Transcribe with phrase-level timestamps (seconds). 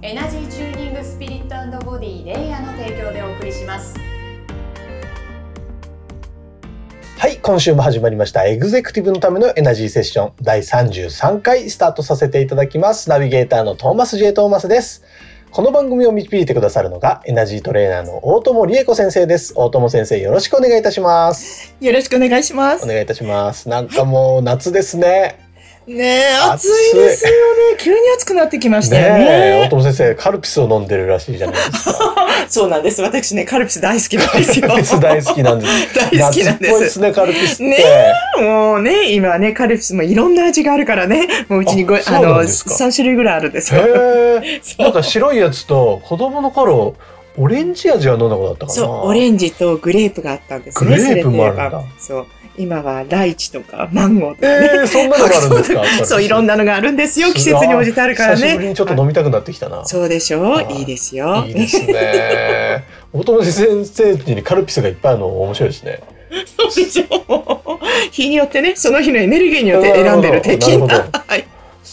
[0.00, 3.96] エナジーチューニングスピリットボディレイヤーの提供でお送りします
[7.18, 8.46] はい、今週も始まりました。
[8.46, 13.08] エグゼクティブのためのエナジーセッション第33回スタートさせていただきます。
[13.10, 14.32] ナビゲーターのトーマス J.
[14.32, 15.02] トーマスです。
[15.50, 19.52] この番組を導いてくださるのがエナジートレーナーの大友理恵子先生です。
[19.56, 21.74] 大友先生よろしくお願いいたします。
[21.80, 22.84] よろしくお願いします。
[22.84, 23.68] お願いいたします。
[23.68, 25.47] なんかもう夏ですね。
[25.88, 27.76] ねえ、暑暑いいですよね。
[27.78, 29.68] 急に暑くなってきましたよねえ、大ね。
[29.70, 32.16] 友先生、カルピスを飲んでるらしいじゃないですか。
[32.48, 33.00] そうなんです。
[33.00, 34.68] 私ね、カルピス大好きなんですよ。
[34.68, 35.94] カルピス大好きなんです。
[35.96, 36.78] 大好きなん夏っぽいで。
[36.80, 37.64] ですすね、カルピスって。
[37.64, 37.78] ね
[38.38, 41.26] もうね、今はね、カルピスもいろんな味があるからね。
[41.48, 43.80] もううちにご、あの、ですか3種類ぐらいあるんですよ。
[43.80, 46.94] へ なんか白いやつと子供の頃
[47.38, 48.72] オレンジ味は飲んだことあったかな？
[48.72, 50.90] そう、オレンジとグレープがあったんですね。
[50.90, 52.26] グレープもあるんだそう。
[52.56, 54.68] 今はライチとかマンゴーとかえね。
[54.82, 56.06] ー、そ んなのがあるんですか？
[56.06, 57.32] そう、いろんななのがあるんですよ。
[57.32, 58.36] 季節に応じてあるからね。
[58.40, 59.84] 久しぶりにちょっと飲みたくなってきたな。
[59.84, 60.42] そうでしょ？
[60.42, 61.44] はいいいですよ。
[61.46, 62.84] いいですね。
[63.12, 66.00] 大友先生にカルピスがいっぱいあるの面白いですね。
[66.58, 67.78] そうでしょ
[68.10, 71.08] 日によってね、その日のエネルギーによって選んでる的なるほどな。
[71.26, 71.44] はい。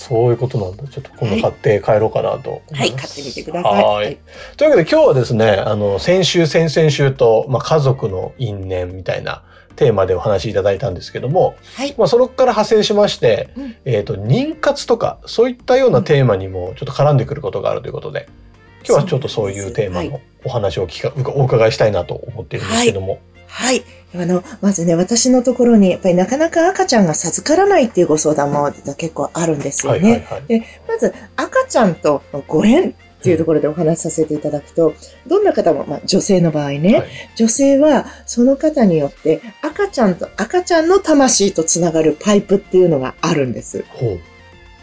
[0.07, 0.87] そういうことなんだ。
[0.87, 2.91] ちょっと今度買って帰ろうかなと思はい。
[2.91, 3.83] 買ってみてください。
[3.83, 4.17] ははいい。
[4.55, 9.41] というわけで今日はですね、あの、先週、先々週と、まあ、家族の因縁みたいな
[9.75, 11.95] テーマでお話しいただいたんですけども、はい。
[11.97, 18.27] まあ、そこから派生しまして、うんえっ、と、妊活とか、そういったようなテーマにもちょっと絡んでくることがあるということで、
[18.87, 23.13] 今日はちょっとそういうテーマはのお話を聞か、お伺いしたいなと思っているんですけども。
[23.13, 23.21] はい。
[24.13, 30.25] あの、まずね、私のところに、やっぱりなかなか赤ちゃんが授からないっていうご相談も結構あるんですよはいね。
[30.29, 30.65] はいはい。
[30.87, 32.93] まず、赤ちゃんとのご縁っ
[33.23, 34.93] ていうところでお話しさせていただくと、
[35.25, 43.83] どんな方も、まあ、女性の場合ね、はい女性はその方によって赤ちゃんと赤ちゃんの魂とつながるパイプっていうのがあるんです。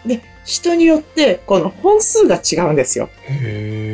[0.04, 3.09] で、人によってこの本数が違うんですよ。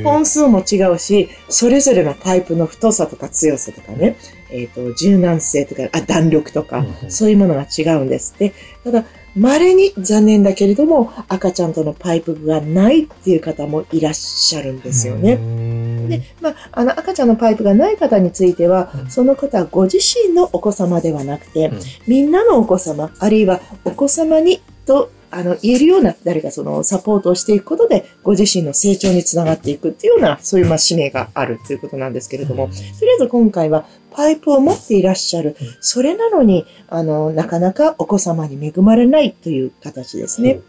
[0.03, 4.17] 本数も違うし、それぞれのパイプの太さとか強さとかね、
[4.51, 8.55] えっ、と、柔軟性とか、あ、弾力とか、そういうものが違うんですって。
[8.85, 9.05] ただ、
[9.37, 15.37] 稀に残念だけれども、赤ちゃんとのパイプがないっていう方もいらっしゃるんですよね。
[15.37, 35.77] んで、まあ、あの、赤ちゃんのパイプがない方については、うんその方ご自身のお子様ではなくて、うんみんなのお子様、あるいはお子様にと、あの、言えるような誰かそのサポートをしていくことで、ご自身の成長につながっていくっていうような、そういうまあ使命があるということなんですけれども、うんとりあえず今回はパイプを持っていらっしゃるうん。
[35.81, 40.61] それなのに、あの、なかなかお子様に恵まれないという形ですね。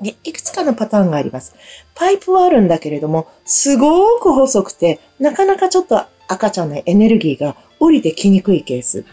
[0.00, 1.54] で、いくつかのパターンがあります。
[1.94, 9.04] パイプはあるんだけれども、すごく細くて、なかなかちょっと赤ちゃんのエネルギーが降りてきにくいケース。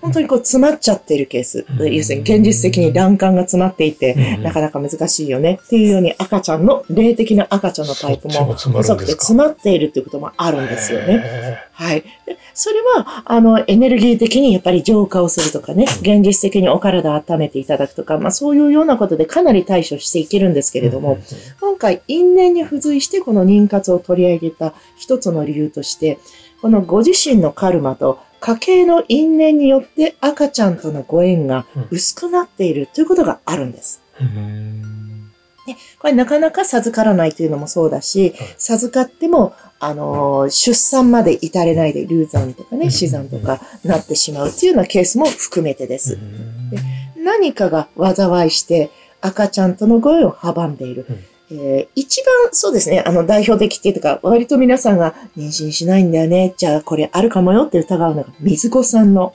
[0.00, 1.66] 本当にこう詰まっちゃってるケース。
[1.78, 1.94] うん。
[1.94, 4.42] 要するに現実的に卵管が詰まっていて、うん。
[4.42, 5.58] なかなか難しいよね。
[5.64, 11.22] っていうように赤ちゃんの、霊的な赤ちゃんのパイプも細くて詰まっているということもあるんですよね。
[11.24, 12.02] へはい。
[12.26, 21.18] でそれは、あの、エネルギー的にやっぱり浄化をするとかね、現実的にお体を温めていただくとか、まあそういうようなことでかなり対処していけるんですけーれども、
[21.60, 26.18] 今回因縁に付随してこの妊活を取り上げた一つの理由として、
[26.60, 28.11] このご自身のカルマと
[28.42, 34.02] 家計の因縁によって赤ちゃんとのご縁が薄くなっているということがあるんです。
[34.20, 35.30] うん
[35.64, 46.14] でこれなかなか授からないというのもそうだしはい、授かっても、あのー出産まで至れないで流産とかね、うん死産とかなってしまうっていうようなケースも含めてです。
[46.14, 51.06] うん何かが災いして赤ちゃんとのご縁を阻んでいる。
[51.52, 59.34] うんえー一番そうですね、あの代表的っていうか、割と皆さんが妊娠しないんだよね、じゃあこれあるかもよって疑うのが水子さんの。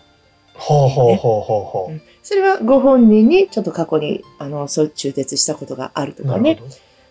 [0.53, 6.27] ほうほうほうほうほうんそれはご本人にちょっと過去に、あの、そう中絶したことがあるとう。
[6.27, 6.61] かね。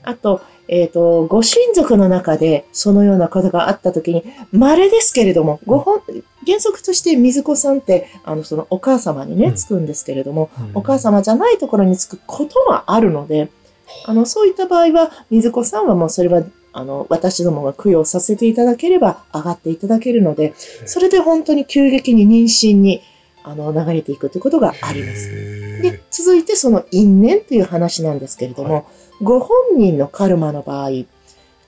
[0.02, 6.02] あと、えっ、と、ご親族の中でそのようなことがあったときに、稀ですけれども、ご本、
[6.46, 13.48] 原則として水子さんって、あの、そのお母様にね、うんつくんですけれども、うんお母様じゃないところにつくことはあるので、
[14.04, 16.42] あの、そういった場合は、水子さんはもうそれは、
[16.72, 20.54] あの、私どもが供養させていただければ上がっていただけるので、
[20.84, 23.02] それで本当に急激に妊娠に、
[23.42, 25.30] あの、流れていくということがあります。
[25.82, 28.86] で、続いてその因縁という話なんですけれども、
[29.22, 31.06] ご本人のカルマの場合、家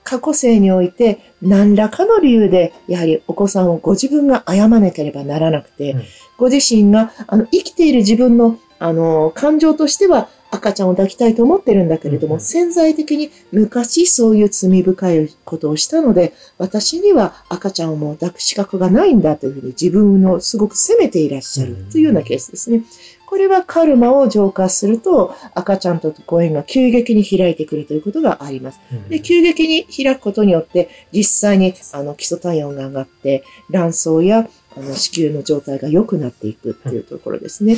[0.03, 6.03] 過去世において何らかの理由で、やはりお子さんをご自分が殺まなければならなくて、うん。
[6.37, 22.83] ご自身があの生きている自分のあの感情としては赤ちゃんを抱きたいと思ってるんだけれども、うん潜在的に昔そういう罪深いことをしたので、私には赤ちゃんをもう抱く資格がないんだというふうに自分をすごく責めていらっしゃるというようなケースですね。
[23.29, 28.79] これはカルマを浄化すると赤ちゃんとご縁が急激に開いてくるということがあります。
[29.07, 37.77] で、急激に開くことによって、実際にあの基礎体温が上がって、卵巣やあの子宮の状態が良くなっていくっていうところですね。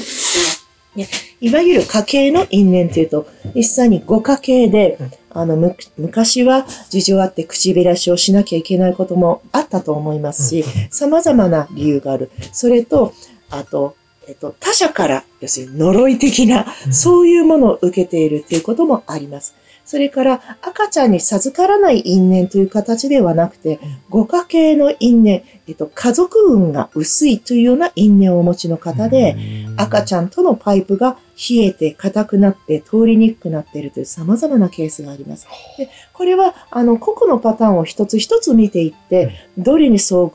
[0.95, 1.07] ね
[1.39, 12.31] いわゆる家系の因縁というと、実際にご家系でうん、あの、む昔は事情あって口減らしをしなきゃいけないこともあったと思いますし、様々な理由がある。
[12.51, 13.13] それと、
[13.49, 13.95] あと、
[14.27, 19.55] えっと、他者から、要するに呪い的な、そういうものを受けているということもあります。
[19.91, 23.77] それから、赤ちゃんに授からない因縁という形ではなくて、
[24.09, 29.35] ご家系の因縁、えっと、家族運が薄いというような因縁をお持ちの方で、
[29.75, 35.45] 赤ちゃゃんとのパイプが冷えて硬くなって通りにくくなっているという様々なケースがあります。
[35.77, 40.31] でこれは、あの、個々のパターンを一つ一つ見ていって、どれに相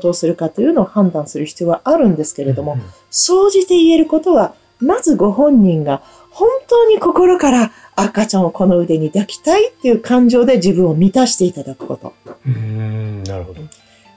[0.00, 2.78] 当するかというのを判断する必要はあるんですけれども、
[3.10, 6.02] 総じて言えることは、まずご本人が
[6.34, 12.14] 本当に心から赤ちゃんをこの腕に抱きたいっていう感情で自分を満たしていただくこと。
[12.46, 13.60] うん、なるほど。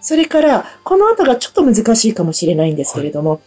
[0.01, 3.41] それから、この後がちょっと難しいかもしれないんですけれども、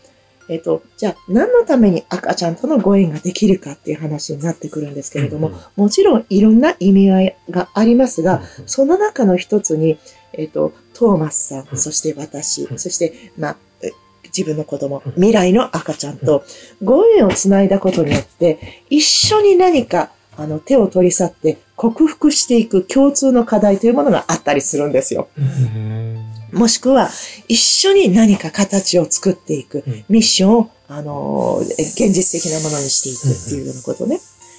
[0.50, 9.97] えっと、じゃあ何のために赤ちゃんとのご縁ができるかっていう話になってくるんですけれども、もちろんいろんな意味合いがありますが、その中の一つに、
[10.32, 13.93] えっ、と、トーマスさん、うんそして私、うんそして、まあ、え
[14.25, 16.44] 自分の子供、未来の赤ちゃんと、
[16.82, 25.29] ご縁をつないだことによって、一緒に何か、あの、手を取り去って克服していく共通の課題というものがあったりするんですよ。
[25.38, 27.09] うんもしくは、
[27.49, 34.19] 一緒に何か形を作っていくうん、ミッションを、あの現実的なものにしていくっていうようなことね。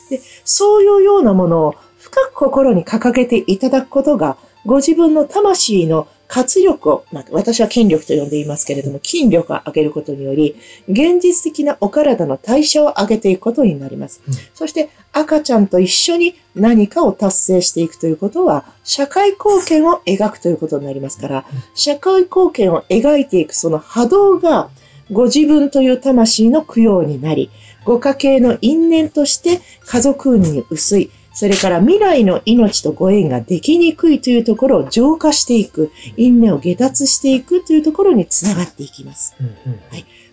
[0.10, 10.56] で、そういうようなものを深く心に掲げていただくことが、ご自分の魂の活力を、まあ、私は筋力と呼んでいますけれども、筋力を上げることにより、
[10.88, 14.22] 現実的なお体の代謝を上げていくことになります。
[14.26, 21.46] うんそして、赤ちゃんと一緒に何かを達成していくということは、社会貢献を描くということになりますから、
[21.76, 24.70] 社会貢献を描いていくその波動が、
[25.12, 27.52] ご自分という魂の供養になり、
[27.84, 39.36] ご家系の因縁として家族運に薄い、それから未来の命とご縁ができにくいというところを浄化していく、因縁を下脱していくというところにつながっていきます。
[39.40, 39.56] うんうん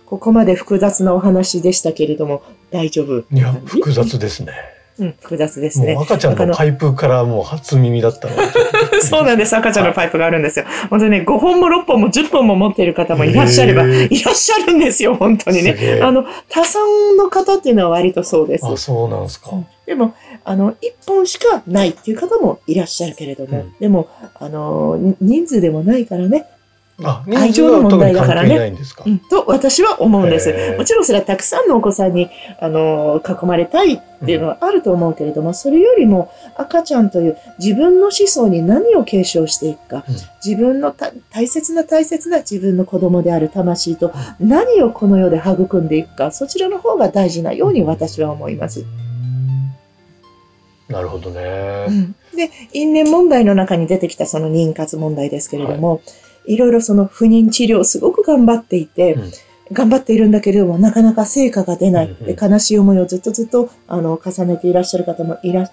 [0.09, 4.55] ここまで複雑なお話でしたけれども、大丈夫いや、複雑ですね。
[4.99, 5.97] うん、複雑ですね。
[6.01, 8.43] 赤ちゃんのパイプからもう初耳だったので。
[9.01, 9.57] そうなんです。
[9.57, 10.65] 赤ちゃんのパイプがあるんですよ。
[10.91, 16.01] 本当にね、5本も6本も10本も持っている方もいらっしゃれば、いらっしゃるんですよ、本当にね。
[16.03, 18.67] あの、多産の方っていうのは割とそうです。
[18.67, 19.51] あ、そうなんですか。
[19.87, 20.15] でも、
[20.45, 20.77] あの、1
[21.07, 23.75] 本しかないっていう方もいらっしゃるけれども、うん。
[23.79, 26.47] でも、あの、に人数でもないからね、
[27.05, 28.77] あ、愛情の問題だからね。
[29.31, 30.53] と私は思うんです。
[30.77, 32.29] もちろんそれはたくさんのお子さんに、
[32.61, 40.15] あの、囲まれたいっていうのはあると思うけれども、それよりも赤ちゃんという自分の子孫に何を継承していくか、うん。
[40.45, 48.85] 自分のた大切な大切な自分の子供である魂と何をこの世で育んでいくか、そちらの方が大事なように私は思います。
[50.89, 51.87] なるほどね。
[52.35, 56.03] で、因縁問題の中に出てきたその妊活問題ですけれども、
[56.47, 59.33] い、ろいろその不妊治療をすごく頑張っていて、うん
[59.71, 62.07] 頑張っているんだけれども、なかなか成果が出ない。
[62.07, 65.73] うんうんで悲しい思いをずっとずっとあの重ねていらっしゃる方もいらっ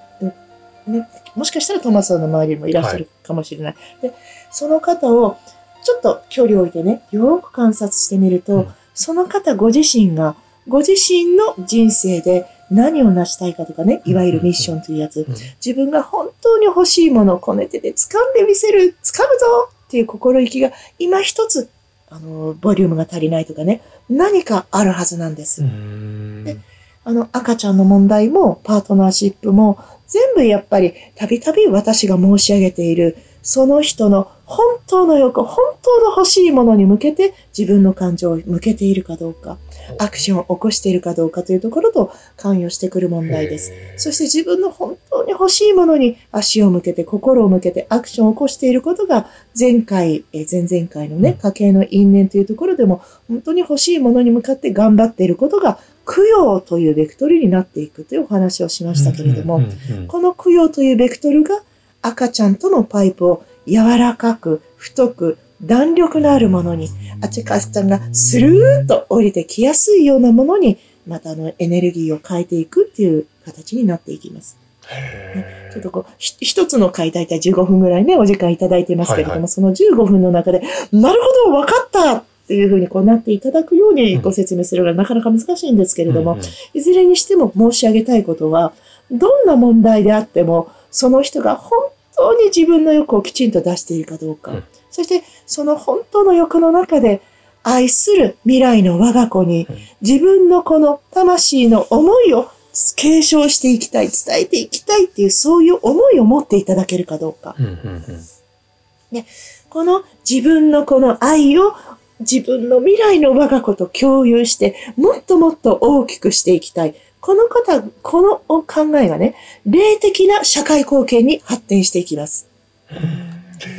[0.88, 3.75] ね、もしかしたらトマスさんの周りにもいらっしゃるかもしれない。
[4.01, 4.13] で、
[4.51, 5.38] その方を
[5.84, 8.67] ちょっと距離を置いてね、よく観察してみると、うん
[8.98, 10.38] その方ご自身が、
[10.69, 15.36] ご自身の人生で何を成したいかとかね、いわゆるミッションというやつ、うん。
[15.63, 21.69] 自分が本当に欲しいものをこねてて掴んでみせる、掴むぞっていう心意気が今一つ、
[22.10, 25.63] あの、ボリュームが足りないとかね、何かあるはずなんです。
[25.63, 26.43] うん。
[26.43, 26.57] で
[27.03, 39.57] あの、赤ちゃんの問題も、パートナーシップも、全部やっぱり、たびたび私が申し上げている、その人の本当の欲、本当の欲しいものに向けて、自分の感情を向けているかどうか、
[39.97, 43.73] アクションを起こしているかどうかというところと関与してくる問題です。
[43.97, 49.27] そして自分の本当に欲しいものに足を向けて、心を向けてアクションを起こしていることが、
[49.59, 59.61] 前回、えー前々回のね、家計の因縁というところでも、本当に欲しいものに向かって頑張っていることが、供養というベクトルになっていくというお話をしましたけれども、
[60.07, 61.63] この供養というベクトルが
[62.03, 66.89] 赤ちゃんとのパイプを柔らかく、太く、弾力のあるものに、
[67.22, 74.57] 赤ちゃんがスルーッと降りてきやすいようなものに、またあのエネルギーを変えていくっていう形になっていきます。
[74.88, 79.41] へちょっとこう、ひ一つの回大体15分ぐらいね、お時間いただいていますけれども、はい。
[79.41, 86.45] はいその15分の中で、なるほど、分かったっていうふうにこうなっていただくようにご説明するのがなかなか難しいんですけれども、うんうん。
[86.74, 88.74] いずれにしても申し上げたいことは、
[89.12, 97.22] どんな問題であっても、その人が本当に自分の欲をきちんと出しているかどうか、うんそしてその本当の欲の中で、
[97.63, 102.50] 愛する未来の我が子にうん、自分のこの魂の思いを
[102.95, 107.55] 継承していきたい、伝えていきたいっていう、そういう思いを持っていただけるかどうか。
[107.60, 109.25] うんうんうん
[109.69, 111.74] この自分のこの愛を
[112.22, 116.95] 自分の未来の我が子と共有して、もっともっと大きくしていきたい。
[117.25, 119.34] この方、この考えがね、
[119.65, 122.48] 霊的な社会貢献に発展していきます。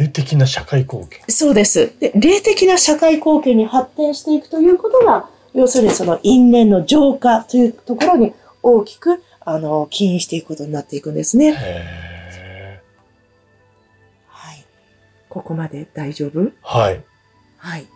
[0.01, 1.21] 霊的な社会貢献？
[1.29, 1.93] そうです。
[2.01, 8.35] で、霊的な社会貢献に発展していくということが、要するにその因縁の浄化というところに
[8.65, 11.55] 大きく、あの、起因していくことになっていくんですね。
[11.57, 12.81] へ
[14.27, 14.65] はい。
[15.29, 16.51] ここまで大丈夫？
[16.63, 17.01] はい。
[17.59, 17.87] はい。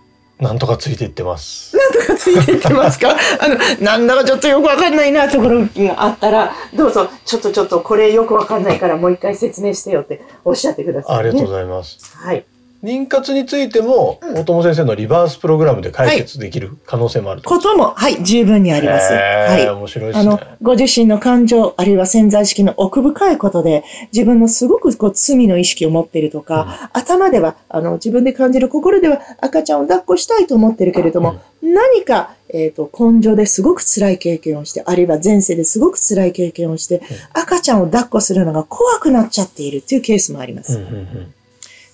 [0.40, 1.76] なんとかついていってます。
[1.76, 3.11] なんとかついていってますか？
[3.40, 11.99] あの、なんだかちょっとよくわかんないなところがあったら、どうぞ、ちょっとちょっとこれよくわかんないからもう一回説明してよっておっしゃってください、ありがとうございます。
[12.16, 12.44] はい。
[12.82, 17.50] 妊活についても、うん大友先生のリバースプログラムで解決できる可能性もあると。
[17.50, 19.12] ことも、はい、十分にあります。
[19.12, 19.68] はい。
[19.68, 40.78] 面白いですねあの。、ご自身の感情、あるいは潜在意識の奥深いことで、自分のすごくこう罪の意識を持っているとか、頭では、あの、自分で感じる心では赤ちゃんを抱っこしたいと思ってるけれども、何か、えっ、と、根性ですごく辛い経験をして、あるいは前世ですごく辛い経験をして、赤ちゃんを抱っこするのが怖くなっちゃっているっていうケースもあります。
[40.78, 41.34] うんうんうん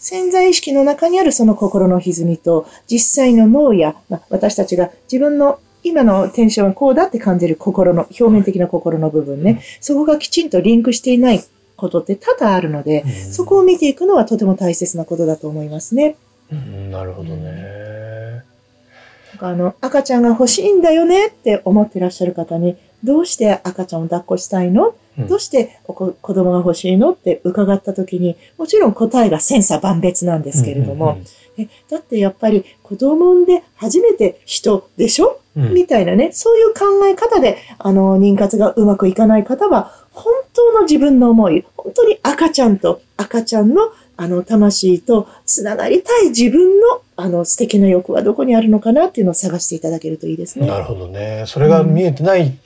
[0.09, 11.43] 潜在意識の中にあるその心の歪みと、実際の脳や、まあ、私たちが自分の今のテンションはこうだって感じる心の、表面的な心の部分ね、そこがきちんとリンクしていない
[11.75, 13.33] ことって多々あるので、うん。
[13.33, 16.15] そこを見ていくのはとても大切なことだと思いますね。
[16.53, 18.45] うんなるほどね。
[19.41, 31.19] あの、赤ちゃんが欲しいんだよねって思ってらっしゃる方に、どうして赤ちゃんを抱っこしたいの、うんどうしてお子子供が欲しいのって伺った時に、もちろん答えが千差万別なんですけれども、
[31.59, 50.67] えだってやっぱり子供産んで初めて人でしょ、うみたいなね、そういう考え方で、あの、妊活がうまくいかない方は、本当の自分の思い、本当に赤ちゃんと赤ちゃんのあの、魂とつながりたい自分の、あの、素敵な欲はどこにあるのかなっていうのを探していただけるといいですね。
[50.67, 51.45] なるほどね。
[51.47, 52.59] それが見えてない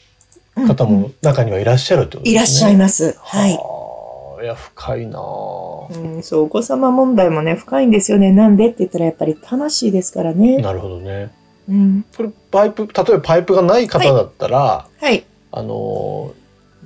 [0.67, 2.33] 方も中にはいらっしゃるってことですね。
[2.33, 3.17] いらっしゃいます。
[3.21, 3.53] はい。
[3.55, 4.43] はあ。
[4.43, 8.33] いや、深いなぁうん、そう、お子様問題もね、深いんですよね。
[8.33, 10.59] なんでって言ったらやっぱり魂ですからね。
[10.59, 11.31] なるほどね。
[11.69, 12.05] うん。
[12.17, 15.25] これ、パイプ、例えばパイプがない方だったら、はい。
[15.53, 16.33] あの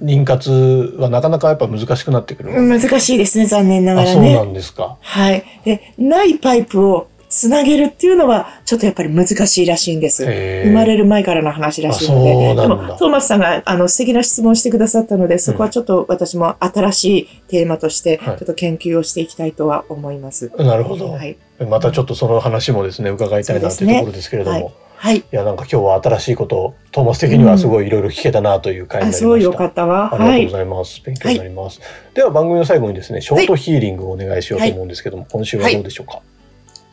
[0.03, 2.53] ー、妊活はなかなかやっぱ難しくなってくる。
[2.61, 4.43] 難しいですね、残念ながあ、らそうなね。
[4.45, 4.97] んですか。
[5.01, 5.45] はい。
[5.65, 10.25] で、ないパイプをつなげるっていうのは、ちょっとやっぱり難しいらしいんです。
[10.25, 12.55] 生まれる前からの話らしいので。
[12.55, 20.53] でも、トーマスさんが、あの、素敵な質問をしてくださったので、そこはちょっと私も新しいテーマとして、ちょはいっと研究をしていきたいとは思います。
[20.57, 21.11] なるほど。
[21.11, 21.37] はい。
[21.69, 24.73] またちょっとその話もですね、伺いたいなというところですけれども。
[24.97, 25.17] はい。
[25.19, 29.25] いや、なんか今日は新しいことを、トーマス的にはすごいいろいろ聞けたなという回になりまあ、した。
[29.25, 30.15] そうよかったわ。
[30.15, 30.51] ありがとうごはい。
[30.51, 31.03] ざいます。
[31.05, 31.81] 勉強になります。
[32.15, 36.21] では番組の最後にですね、ショートヒーリングをお願いしようと思うんですけども、今週はどうでしょうか？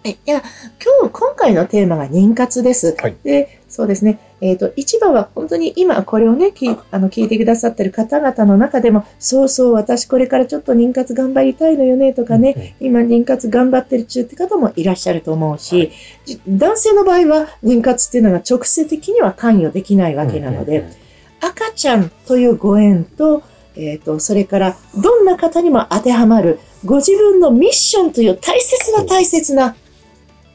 [0.04, 0.18] はい。
[0.26, 0.42] いや、
[0.84, 2.96] 今日、今回のテーマが妊活です。
[3.00, 4.20] はいで、そうですね。
[4.42, 15.92] えっ、と、一番は本当に今これをね、きあの聞いてくださってる方々の中でも、そうそう、私これからちょっと妊活頑張りたいのよねとかね、今妊活頑張ってる中って方もいらっしゃると思うし、はい
[16.26, 21.02] じ男性の場合は妊活っていうのが直接的には関与できないわけなので、うんうんうん
[21.42, 23.42] 赤ちゃんというご縁と、
[23.76, 29.76] えっ、と、それから、どんな方にも当てはまる、ご自分のミッションという大切な大切な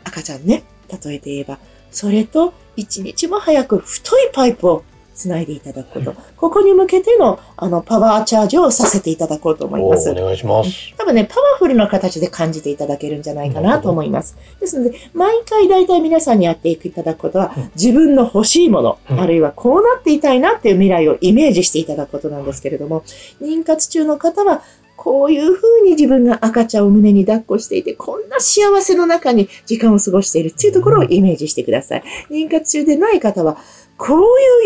[0.07, 1.59] 赤ちゃんね、例えて言えば、
[1.91, 4.85] それと一日も早く太いパイプを
[5.15, 10.13] つないでいただくこと、ここに向けての、あの、パワーチャージをさせていただこうと思いますお。
[10.13, 10.95] お願いします。
[10.97, 14.37] 多分ね、パワフルな形で感じていただけるんじゃないかなと思います。
[14.61, 23.03] ですので、毎回大体皆さんにやっていただくことはうん、自分の欲しいもの、うんあるいはこうなっていたいなっていう未来をイメージしていただくことなんですけれども、
[23.41, 24.63] 妊活中の方は、
[24.97, 32.05] こういうふうに自分が赤ちゃんを胸に抱っこしていて、こんな幸せの中に時間を過ごしているっていうところをイメージしてください。
[32.31, 33.57] 妊活中でない方は、
[33.97, 34.19] こう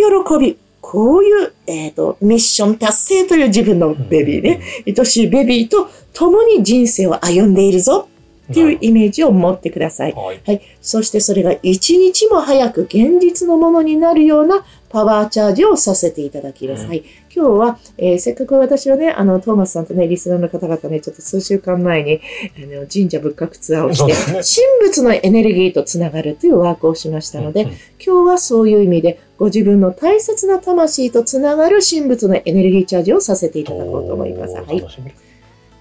[0.03, 8.09] いう喜び、こういう、えっ、と、ミッション達成という自分のベビーね、愛しいベビーと共に人生を歩んでいるぞ
[8.51, 10.13] っていうイメージを持ってください。
[10.13, 10.41] はい。
[10.45, 10.61] はい。
[10.81, 16.83] そしてそれが一日も早く現実のものになるようなパワーチャージをさせていただきます。
[16.83, 17.05] うんはい。
[17.35, 22.21] 今日は、えーせっかく私はね、あの、トーマスさんとね、リスナーの方々ね、ちょっと数週間前に、
[22.57, 24.43] あの、神社仏閣ツアーをして、神
[24.91, 34.55] 仏のエネルギーとつながるというワークをしましたので、うんうん今日はそういう意味で、ご自分の大切な魂とつながる神仏のエネルギーチャージをさせていただこうと思います。
[34.55, 34.85] はい。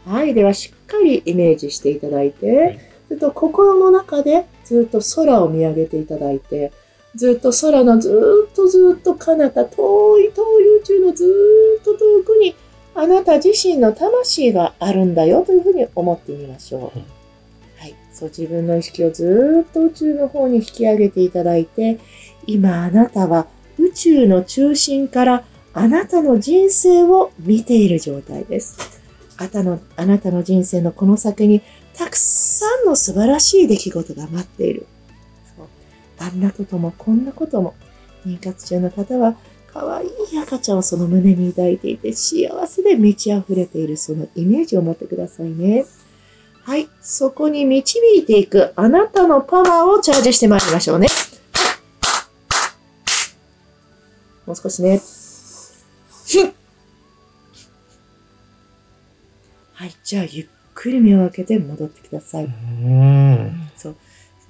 [0.10, 0.34] はい。
[0.34, 6.72] では、しっかりイメージしていただいて、はいずっと心の中でずっと空を見上げていただいて、
[7.16, 11.26] ずっと空のずっとずっと彼方、遠い遠い宇宙のず
[11.82, 12.56] っと遠くに、
[12.94, 17.00] あなた自身の魂があるんだよというふうに思ってみましょう。
[17.00, 17.06] うん
[17.80, 17.96] はい。
[18.14, 21.98] そう、自分の意識をずっと宇宙の方に引き上げていただいて、
[22.46, 23.48] 今あなたは
[23.80, 28.99] 宇宙の中心からあなたの人生を見ている状態です。
[29.40, 31.62] あなたのあなたの人生のこの先に
[31.94, 34.86] たくさんの素晴らしい出来事が待っている。
[35.56, 35.68] そう
[36.20, 37.74] あんなこともこんなことも。
[38.26, 39.38] 妊活中の方は
[39.72, 40.10] 可愛い
[40.44, 45.86] 赤ちゃんをその胸に抱いていて幸せで満ち溢れているそのイメージを持ってくださいね。
[46.64, 46.90] はい。
[47.02, 51.08] そこに導いていくあなたのパワーをチャージしてまいりましょうね。
[54.46, 55.00] もう少しね。
[59.80, 59.94] はい。
[60.04, 62.44] じゃあ、ゆっくり目を開けて戻ってください。
[62.44, 63.70] うん。
[63.78, 63.96] そう。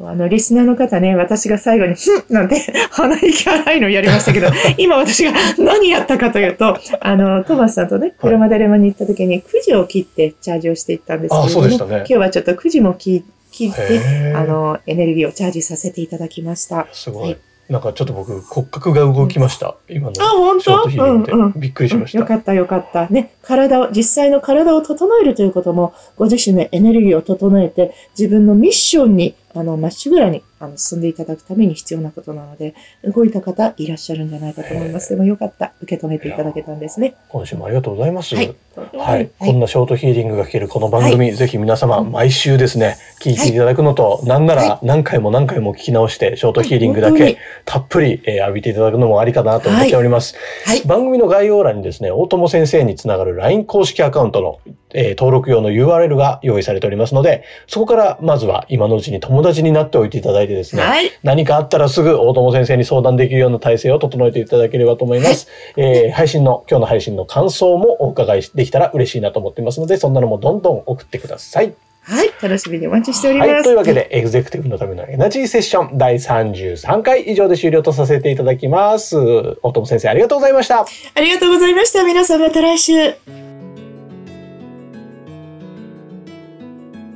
[0.01, 2.55] あの、リスナーの方ね、私が最後に、ふ んなんて、
[2.89, 4.47] 鼻息荒いのやりましたけど、
[4.79, 12.05] 今私が何やったかというと、あの、トーマスさんとね、車でレマに行った時に、くじを切ってチャージをしていったんですけども、ね今。
[12.05, 16.87] 日はちょっとくじも切切って、あの、エネルギーをチャージさせていただきました。
[16.91, 17.35] すごはいい。
[17.69, 19.75] なんかちょっと僕骨格が動きました。
[19.87, 21.53] 今のあ、本ショー当トヒーリングでうんうん。
[21.55, 22.17] びっくりしました。
[22.17, 23.07] よかったよかった。
[23.09, 35.09] ね、体を、実際の体を整えるということも、ご自身のエネルギーを整えて、自分のミッションに、あの、まっしぐらに、あの、進んでいただくために必要なことなので、動いた方いらっしゃるんじゃないかと思います。
[35.09, 35.73] でもよかった。
[35.81, 37.15] 受け止めていただけたんですね。
[37.29, 38.35] 今週もありがとうございます。
[38.35, 38.55] はい。
[38.77, 39.29] はい、はい。
[39.39, 50.35] こんなショートヒーリングが聞けるこの番組、ぜひ皆様毎週ですね、聞いていただくのと、なんなら何回も何回も聞き直して、ショートヒーリングだけたっぷり、えー浴びていただくのもありかなと思っております。
[50.65, 50.81] はい。
[50.83, 54.59] 番組の概要欄にですね、大友先生につながる LINE 公式アカウントの、
[54.93, 61.11] えー登録用の URL が用意されておりますので、そこからまずは今のうちに友達になっておいていただいてですね、はい。
[61.23, 65.47] 何かあったらすぐ大友先生に相談できるような体制を整えていただければと思います。
[65.77, 71.73] えー配信の、今日の配信の感想もお伺いできたら嬉しいなと思っていますので、そんなのもどんどん送ってください。
[72.01, 72.31] はい。
[72.41, 73.51] 楽しみにお待ちしております。
[73.51, 73.63] はい。
[73.63, 79.17] というわけで、エグゼクティブのためのエナジーセッション第33回以上で終了とさせていただきます。
[79.61, 80.85] 大友先生ありがとうございました。
[81.13, 82.03] ありがとうございました。
[82.03, 82.93] 皆さんまた来週。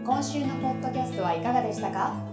[0.05, 2.32] 今週のポッドキャストはいかがでしたか？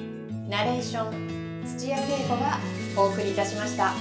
[0.51, 2.59] ナレーション土屋恵子が
[2.97, 3.93] お送りいたしました。